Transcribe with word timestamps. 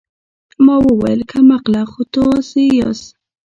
ما 0.65 0.75
وويل 0.85 1.21
کم 1.31 1.47
عقله 1.55 1.83
خو 1.91 2.01
تاسې 2.15 2.61
ياست. 2.79 3.09